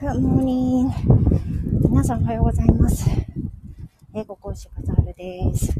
[0.00, 0.90] Good morning.
[1.88, 3.08] 皆さんおはようございます。
[4.14, 5.72] 英語講師バザールです。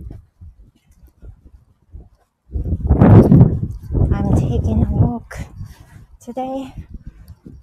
[4.11, 5.47] I'm taking a walk
[6.21, 6.73] today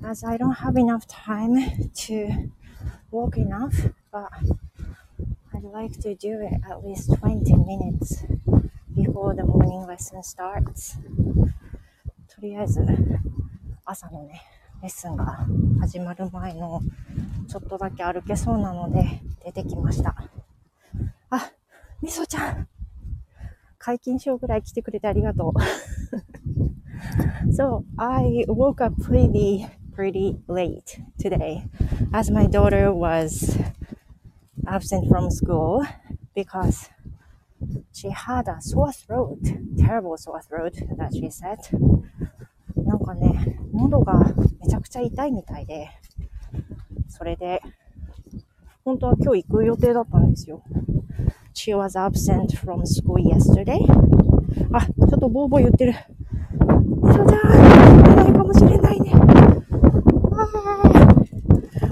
[0.04, 2.50] as I don't have enough time to
[3.12, 4.30] walk enough, but
[5.54, 8.24] I'd like to do it at least 20 minutes
[8.96, 10.98] before the morning lesson starts.
[12.28, 12.82] とりあえず
[13.84, 14.42] 朝のね、
[14.85, 15.47] レッスンが
[15.81, 16.83] 始まる前の
[17.49, 20.15] ちょっとだけ歩けそうなので出てきました。
[21.31, 21.51] あ、
[22.03, 22.69] みそちゃん
[23.79, 25.59] 解禁賞ぐらい来てくれてありがとう。
[27.51, 29.67] so, I woke up pretty,
[29.97, 31.63] pretty late today
[32.13, 33.59] as my daughter was
[34.67, 35.83] absent from school
[36.35, 36.91] because
[37.91, 39.39] she had a sore throat,
[39.79, 41.57] terrible sore throat that she said.
[43.05, 45.89] かね、喉がめちゃくちゃ痛いみたいで、
[47.09, 47.61] それで、
[48.85, 50.63] 本当は今日行く予定だったんですよ。
[51.55, 53.79] She was absent from school yesterday.
[54.73, 55.95] あ、ちょっとボーボー言ってる。
[57.03, 57.27] みそちゃん、
[58.17, 59.13] ないかもしれないね。
[59.13, 59.17] あ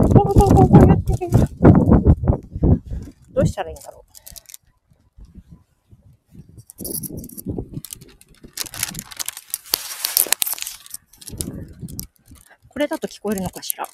[0.08, 1.31] ボーボーボーボー言ってる。
[3.33, 4.03] どうしたらいいんだろう。
[12.81, 13.88] れだと聞こえるのかしら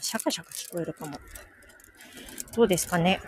[0.00, 1.18] シャカシャカ聞こえるかも。
[2.54, 3.20] どうですかね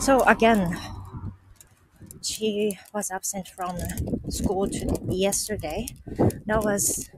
[0.00, 0.76] So again,
[2.22, 3.76] she was absent from
[4.30, 4.66] school
[5.08, 5.86] yesterday.
[6.46, 7.10] That was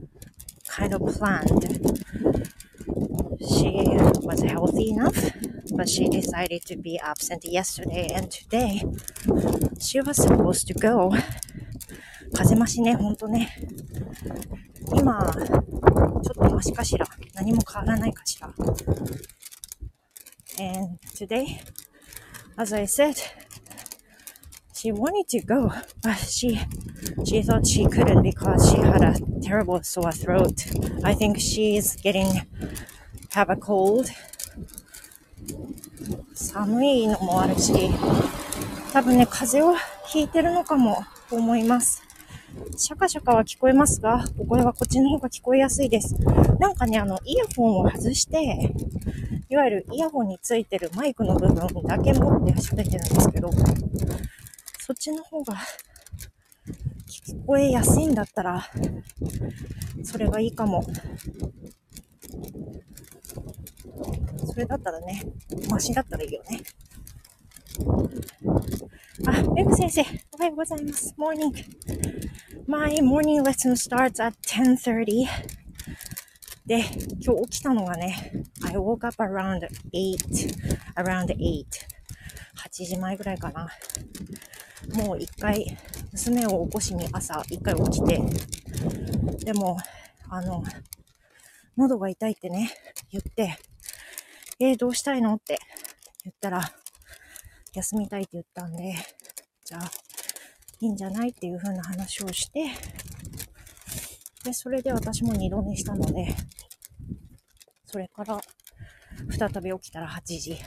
[0.68, 2.02] kind of planned.
[3.40, 3.70] She
[4.22, 5.30] was healthy enough,
[5.76, 8.82] but she decided to be absent yesterday and today
[9.80, 11.14] she was supposed to go
[12.33, 13.49] 風増しね、ほんとね。
[14.93, 17.05] 今、ちょっとマシかしら。
[17.35, 18.53] 何も変わらないかしら。
[20.59, 21.59] And today,
[22.57, 23.15] as I said,
[24.73, 25.71] she wanted to go,
[26.01, 26.59] but she
[27.25, 30.65] she thought she couldn't because she had a terrible sore throat.
[31.03, 32.45] I think she's getting
[33.31, 34.09] have a cold.
[36.33, 37.73] 寒いのもあるし、
[38.93, 39.75] 多分ね、風邪を
[40.07, 42.06] ひいてるのかもと思います。
[42.75, 46.15] シャカシャカは聞こえますが、お声はこっちの方が聞こえやすいです。
[46.59, 48.73] なんかね、あの、イヤホンを外して、
[49.49, 53.49] いわゆるイヤホンについてるマイクの部分だけ持って喋ってるんですけど、
[54.79, 55.55] そっちの方が
[57.07, 58.65] 聞こえやすいんだったら、
[60.03, 60.83] それがいいかも。
[64.45, 65.23] それだったらね、
[65.69, 66.61] マシだったらいいよね。
[69.25, 70.01] あ、メグ先生、
[70.33, 71.13] おはようございます。
[71.17, 71.57] モーニング。
[72.69, 75.25] My morning lesson starts at 10.30.
[76.65, 76.83] で、
[77.21, 80.17] 今日起きたのがね、I woke up around 8,
[80.97, 81.37] around 8.
[81.37, 83.69] 8時前ぐらいかな。
[84.95, 85.77] もう一回、
[86.11, 88.21] 娘を起こしに朝一回起きて、
[89.45, 89.77] でも、
[90.29, 90.61] あの、
[91.77, 92.69] 喉が痛いってね、
[93.09, 93.57] 言って、
[94.59, 95.57] えー、どうしたいのって
[96.25, 96.61] 言ったら、
[97.73, 98.93] 休みたいって言ったんで、
[99.63, 100.06] じゃあ、
[100.79, 102.69] いいんじゃないっていう風な話をして、
[104.43, 106.35] で、それで私も二度寝したので、
[107.85, 108.39] それから
[109.29, 110.57] 再び起きたら8時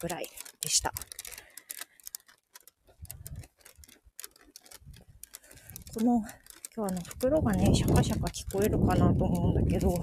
[0.00, 0.28] ぐらい
[0.60, 0.92] でした。
[5.94, 6.22] この、
[6.74, 9.94] 今日あの袋がね、シャカシャカ聞こえるかなと思うんだけど、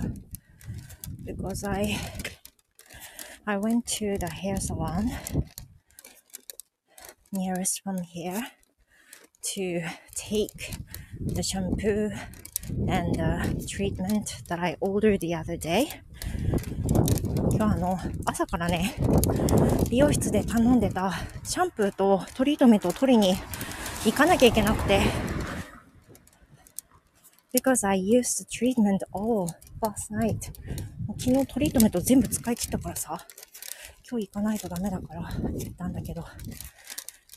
[1.25, 1.97] because I,
[3.45, 5.09] I went to the hair salon
[7.31, 8.58] nearest from here
[9.41, 9.81] to
[10.15, 10.75] take
[11.19, 12.11] the shampoo
[12.87, 15.87] and the treatment that I ordered the other day.
[17.51, 18.95] 今日あの、朝からね、
[19.89, 21.13] 美容室で頼んでた
[21.43, 23.35] シャンプーとトリートメントを取りに
[24.05, 25.01] 行かなきゃいけなくて、
[27.53, 29.47] because I used the treatment all
[29.81, 30.51] last night.
[31.17, 33.25] 昨日トリートメント全部使い切ったからさ、
[34.09, 36.23] 今日行かないとダメだから行ったんだけど、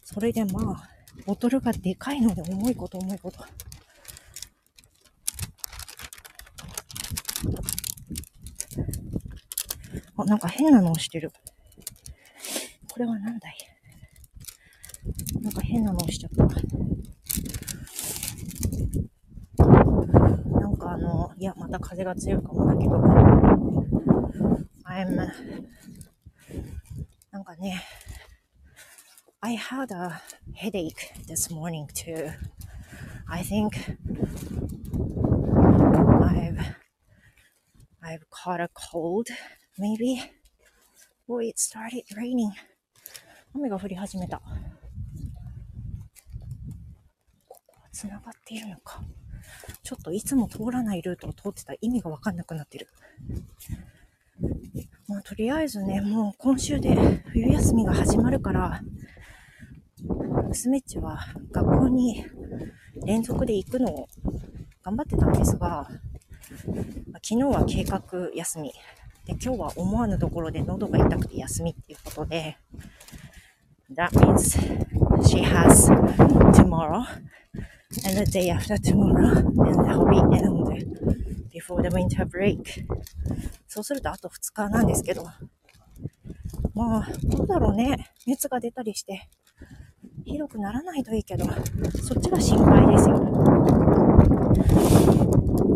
[0.05, 0.89] それでまあ、
[1.27, 3.45] ボトルがでかいので重いこと重いこと。
[10.17, 11.33] あ、なんか変なのをしてる。
[12.91, 13.57] これは何だい？
[15.41, 16.45] なんか変なのをしちゃった。
[20.61, 23.01] なんかあの、いや、また風が強いかもだけど。
[24.85, 25.17] I'm
[27.31, 27.83] なんかね、
[29.41, 30.21] I had a
[30.55, 32.31] headache this morning too.
[33.29, 33.97] I think
[36.23, 36.77] I've
[38.03, 39.29] I've caught a cold,
[39.79, 40.23] maybe.
[41.27, 42.53] Boy, it started raining.
[43.55, 44.41] 雨が降り始めた。
[47.49, 49.03] ここは繋がっているのか。
[49.83, 52.89] ちょっといつも通らないルートを通ってた意味がわかんなくなってる。
[55.07, 56.95] まあ、とりあえずね、もう今週で
[57.29, 58.81] 冬休みが始まるから、
[60.53, 61.19] 娘っちは
[61.51, 62.27] 学校に
[63.07, 64.09] 連続で行くのを
[64.83, 65.89] 頑張ってたんですが、
[67.15, 68.03] 昨日は計画
[68.35, 68.71] 休み。
[69.25, 72.59] で、今日は思わぬところで喉が痛くて休みっていうことで、
[73.97, 74.59] That means
[75.23, 75.89] she has
[76.53, 77.03] tomorrow
[78.05, 82.85] and the day after tomorrow and the whole weekend before the winter break.
[83.67, 85.25] そうするとあと2日なんですけど、
[86.75, 88.13] まあ、どうだろうね。
[88.27, 89.31] 熱が出たりして、
[90.25, 91.45] ひどくならないといいけど、
[92.03, 93.17] そっちが心配ですよ。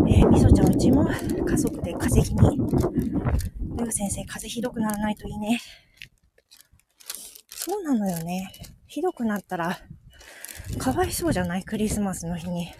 [0.08, 2.56] えー、みそちゃんうちも家族で風邪気味。
[2.56, 5.60] ルー先生、風邪ひどくならないといいね。
[7.50, 8.52] そうなのよね。
[8.86, 9.78] ひどくなったら、
[10.78, 11.64] かわいそうじゃない？
[11.64, 12.72] クリスマスの日に。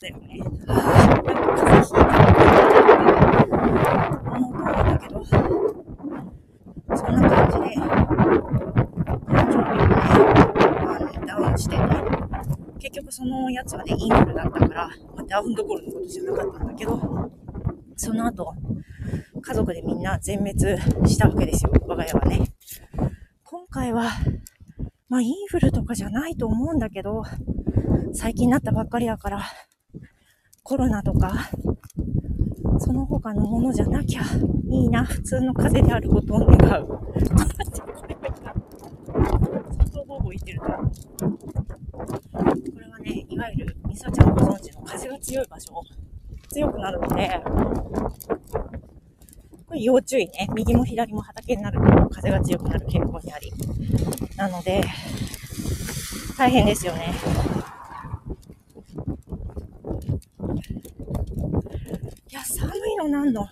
[0.00, 0.38] だよね。
[0.66, 5.22] 風邪ひいたのかな思うと思うんだけど、
[6.96, 9.94] そんな感じで、誕生日をね、
[10.86, 11.82] あの、ダウンしてて、
[12.78, 17.30] 結局そのやつはね、インフルだったから、まあ、ダウンどころのことじゃなかったんだけど、
[17.96, 18.54] その後、
[19.42, 20.58] 家族でみんな全滅
[21.08, 22.52] したわけですよ、我が家はね。
[23.44, 24.10] 今回は、
[25.08, 27.22] まあインフルとかじゃないと思うんだけど、
[28.14, 29.42] 最近なったばっかりだから、
[30.62, 31.32] コロナとか、
[32.78, 34.22] その他のものじゃなきゃ
[34.70, 36.86] いいな、普通の風であることを願う。
[42.32, 45.82] これはね、いわゆる、みさちゃんご存知の風が強い場所、
[46.50, 47.42] 強くなるので、
[49.66, 50.48] これ要注意ね。
[50.54, 53.52] 右も左も畑になると風が強くなる傾向にあり。
[54.36, 54.82] なので、
[56.36, 57.12] 大変ですよね。
[62.87, 63.48] いや、寒いのなんの。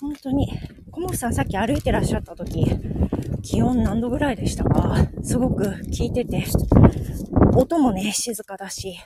[0.00, 0.48] 本当に。
[0.90, 2.64] コモフさんさっき歩いてらっしゃった時、
[3.42, 4.96] 気温何度ぐらいでしたか？
[5.22, 6.44] すごく聞いてて、
[7.54, 8.96] 音もね、静かだし、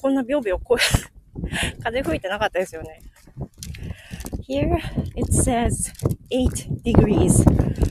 [0.00, 0.80] こんなビョビョ声、
[1.82, 3.00] 風吹いてなかったですよね。
[4.48, 4.76] Here
[5.16, 5.92] it says
[6.30, 7.44] 8 degrees.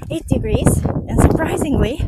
[0.09, 0.65] 8 degrees,
[1.09, 2.07] and surprisingly, 8,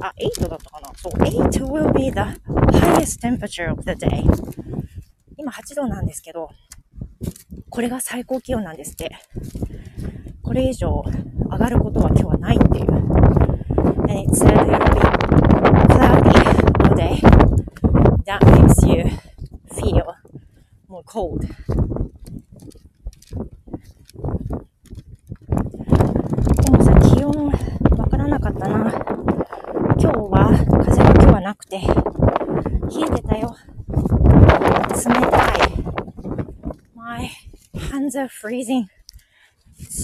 [0.00, 2.20] あ、8だったかなそう、8 will be the
[2.78, 4.24] highest temperature of the day.
[5.44, 6.48] 今8度なんですけど、
[7.68, 9.14] これが最高気温なんですって。
[10.42, 11.04] これ以上
[11.50, 12.86] 上がることは今日はないっていう。
[14.08, 15.00] And it said it will be
[15.92, 16.32] cloudy
[16.80, 17.20] all day.
[18.24, 19.04] That makes you
[19.74, 20.02] feel
[20.88, 21.40] more cold.
[26.62, 27.48] でもさ、気温
[27.98, 28.90] わからなかったな。
[29.98, 30.48] 今日は、
[30.86, 31.86] 風が今日はなくて、冷
[33.02, 33.54] えてたよ。
[34.94, 35.58] 冷たい。
[36.94, 37.30] My
[38.14, 38.86] hands are freezing.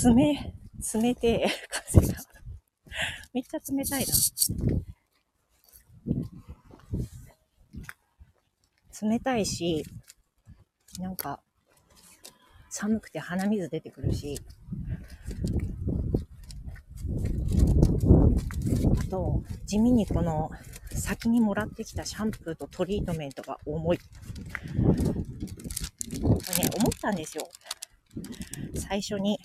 [0.05, 0.55] 冷、
[0.95, 2.15] 冷てえ、 風が。
[3.33, 4.15] めっちゃ冷たいな。
[9.03, 9.87] 冷たいし、
[10.99, 11.41] なんか、
[12.69, 14.41] 寒くて鼻水出てくるし、
[18.99, 20.51] あと、地味にこの
[20.95, 23.99] 先にもらってきたシャンプーとトリートメントが重い。
[23.99, 24.05] ね、
[26.77, 27.49] 思ったんですよ。
[28.75, 29.39] 最初に、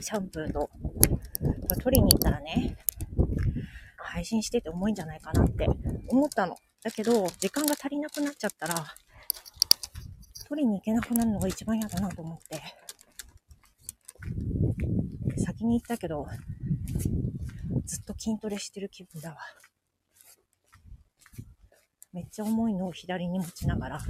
[0.00, 0.70] シャンプーと、
[1.82, 2.76] 取りに行ったらね、
[3.96, 5.66] 配信してて重いんじゃないかなって
[6.08, 6.56] 思ったの。
[6.82, 8.74] だけど、時間が足りなくなっちゃったら、
[10.48, 12.62] 取りに行けなくなるのが一番嫌だなと思って、
[15.44, 16.26] 先に行ったけど、
[17.84, 19.36] ずっと筋トレしてる気分だわ。
[22.12, 24.00] めっちゃ重いのを左に持ちながら、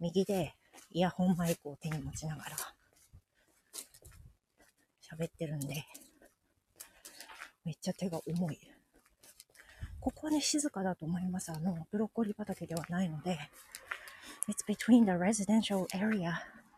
[0.00, 0.54] 右で
[0.90, 2.56] イヤホンマイクを手に持ちながら、
[5.02, 5.84] 喋ってるんで、
[7.64, 8.58] めっちゃ手が重い。
[10.00, 11.50] ここはね、静かだと思います。
[11.50, 13.38] あの、ブロッコリー畑ではないので、
[14.48, 16.32] It's between the residential area,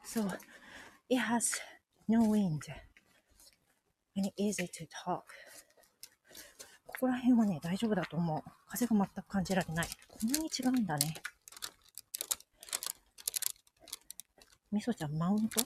[0.04, 0.26] so
[1.08, 1.60] it has
[2.08, 2.58] no wind
[4.16, 5.22] and easy to talk.
[6.86, 8.42] ここら辺はね、大丈夫だと思う。
[8.68, 9.88] 風が全く感じられない。
[10.08, 11.14] こんなに違うんだね。
[14.72, 15.60] みそちゃん、マウント？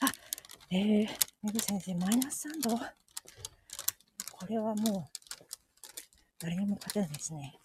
[0.00, 0.12] あ、
[0.70, 1.08] えー、
[1.42, 5.18] めぐ先生、マイナス3度これはもう、
[6.40, 7.58] 誰にも勝てないですね。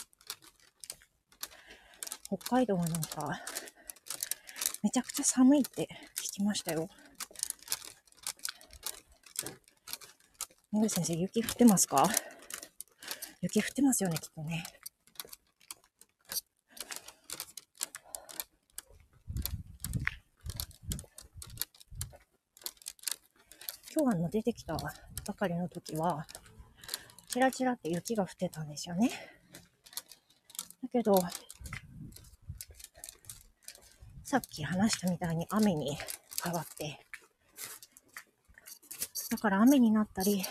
[2.27, 3.41] 北海道はなんか、
[4.83, 6.88] めちゃくちゃ寒いって聞きましたよ。
[10.72, 12.07] めぐ先生、雪降ってますか？
[13.41, 14.63] 雪降ってますよね、きっとね。
[23.96, 26.26] 今日あの出てきたばかりの時は、
[27.28, 29.12] チラチラって雪が降ってたんですよね。
[30.82, 31.16] だけど、
[34.24, 35.96] さっき話したみたいに雨に
[36.44, 37.00] 変わって、
[39.30, 40.44] だから雨になったり、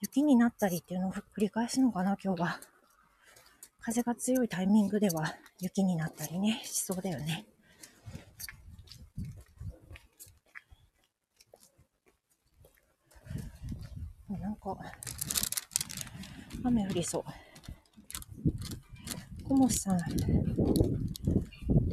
[0.00, 2.60] 雪になったりっていうのを繰り返すのかな、今日は。
[3.80, 7.44] 風が強いタイミングでは雪になったりね、しそうだよね。
[14.28, 14.76] なんか、
[16.64, 17.24] 雨降りそう。
[19.48, 20.04] コモスさん、予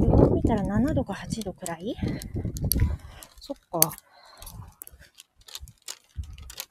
[0.06, 1.96] 報見たら7度か8度くらい？
[3.40, 3.80] そっか。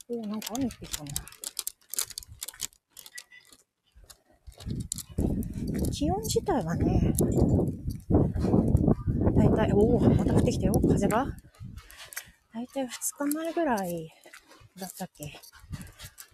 [0.09, 1.09] おなんか雨降ってきたな。
[5.91, 7.13] 気温自体はね、
[9.35, 11.25] だいたい、おお、また降ってきたよ、風が。
[12.53, 12.89] だいたい2
[13.29, 14.11] 日前ぐらい
[14.77, 15.39] だったっけ？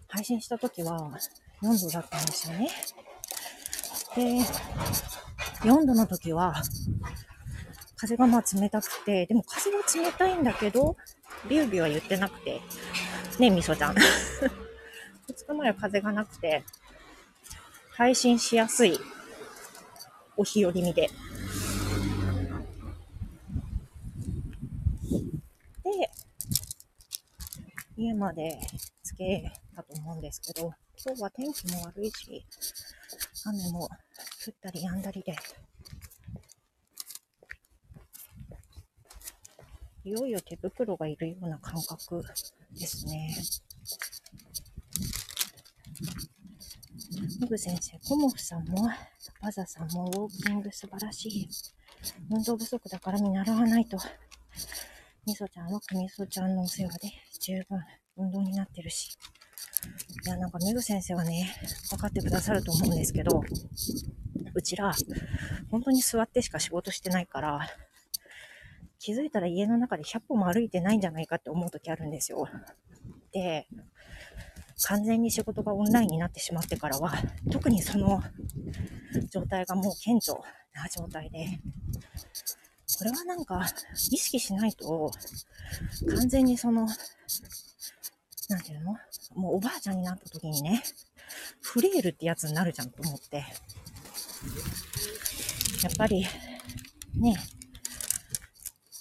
[0.08, 1.12] 配信した時は
[1.62, 2.70] 4度だったんですよね。
[4.16, 4.40] で、
[5.68, 6.54] 4度の時は、
[7.96, 10.96] 風がまあ冷たくて、でも風は冷たいんだけど、
[11.48, 12.60] ビュービューは言ってなくて、
[13.38, 13.94] ね、みそちゃん。
[13.94, 13.98] 2
[15.46, 16.64] 日前は風がなくて、
[17.90, 18.98] 配信しやすい
[20.36, 20.92] お日和見。
[20.94, 21.08] で、
[27.96, 28.60] 家まで
[29.02, 30.70] 着けたと思うんですけど、
[31.02, 32.46] 今日は天気も悪いし、
[33.46, 35.34] 雨も降ったり止んだりで、
[40.04, 42.22] いよいよ手袋がいるような感覚
[42.78, 43.34] ですね。
[47.40, 48.90] ムグ先生、コモフさんも、
[49.40, 51.48] バザさんもウォーキング素晴らしい。
[52.30, 53.96] 運動不足だから見習わないと。
[55.26, 57.08] みそちゃんはみそちゃんのお世話で
[57.40, 57.78] 十分
[58.20, 59.18] 運動になってるし。
[60.26, 61.54] いや、なんかメグ先生はね、
[61.90, 63.42] 分かってくださると思うんですけど、
[64.54, 64.92] うちら、
[65.70, 67.60] 本当に座ってしか仕事してないから、
[68.98, 72.46] 気づいたら家の中で100歩も歩いてないんじゃないかって思う時あるんですよ。
[73.32, 73.66] で、
[74.84, 77.12] 完全に仕事がオンラインになってしまってからは、
[77.50, 78.22] 特にその
[79.30, 80.34] 状態がもう顕著
[80.74, 81.60] な状態で、
[82.98, 85.10] これはなんか意識しないと、
[86.08, 86.86] 完全にその、
[88.50, 88.96] なんていうの？
[89.36, 90.82] もうおばあちゃんになった時にね、
[91.62, 93.36] フレイルってやつになるじゃんと思って。
[93.36, 93.44] や
[95.88, 96.26] っぱり、
[97.14, 97.36] ね、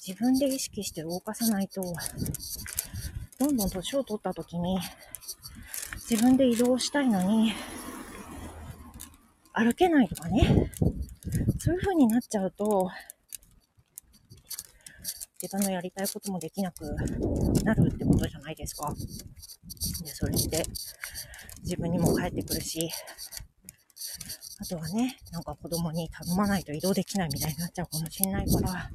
[0.08, 1.82] 自分で意識して動かさないと、
[3.40, 4.80] どんどん年を取った時に、
[6.10, 7.54] 自分で移動したいのに、
[9.54, 10.72] 歩けないとかね、
[11.58, 12.90] そういう風になっちゃうと、
[15.42, 16.84] 自分のやりたいこともできなく
[17.64, 18.94] なるってことじゃないですか。
[20.20, 20.66] それって
[21.64, 22.90] 自分にも返ってくるし、
[24.60, 28.90] あとはね、なんか子供に頼まないと移動できないみたいになっちゃうかもしれないから、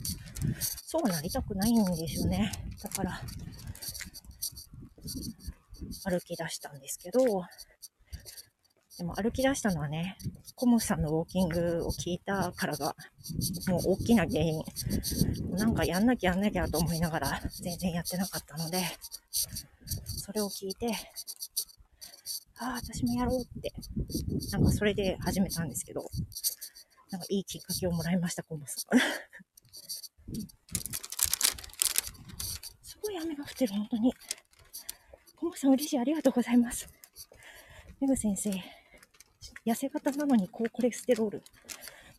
[0.85, 2.52] そうなりたくないんですよね。
[2.83, 3.23] だから、
[6.04, 7.43] 歩き出したんですけど、
[8.98, 10.16] でも歩き出したのはね、
[10.54, 12.94] コモさんのウォーキングを聞いたからが、
[13.68, 14.62] もう大きな原因。
[15.50, 18.84] なんかやんなきゃやんなきゃと思いながら全然やってなかったので、
[20.06, 20.92] それを聞いて、
[22.58, 23.72] ああ、私もやろうって、
[24.52, 26.08] なんかそれで始めたんですけど、
[27.10, 28.98] なんかいいきっかけをもらいました、コモさん。
[32.82, 34.14] すごい雨が降ってる、本当に。
[35.36, 36.88] コモさん嬉しい、ありがとうございます。
[38.00, 38.50] メグ先生、
[39.66, 41.42] 痩せ型なのに高コレステロール。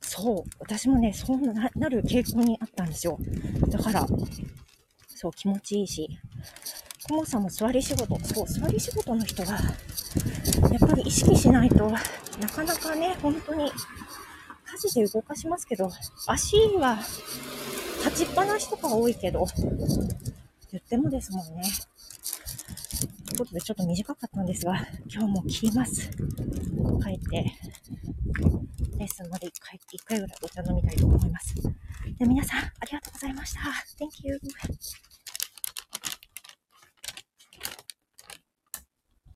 [0.01, 0.49] そう。
[0.59, 3.17] 私もね、そうななる傾向にあったんですよ。
[3.69, 4.07] だから、
[5.07, 6.09] そう、気持ちいいし。
[7.07, 8.19] コモさんも座り仕事。
[8.25, 9.59] そう、座り仕事の人は、
[10.71, 11.99] やっぱり意識しないとな
[12.49, 15.89] かなかね、本当に、家事で動かしますけど、
[16.25, 16.97] 足は
[18.05, 19.45] 立ちっぱなしとか多いけど、
[20.71, 21.63] 言ってもですもんね。
[23.35, 26.09] ということでちょっと短かったんですが、今日も切ります。
[26.09, 27.51] 帰って、
[28.97, 31.53] レッスンまで1回、1回ぐらいお茶飲みたいと思います。
[32.17, 33.59] で皆さん、ありがとうございました。
[33.99, 34.39] Thank you.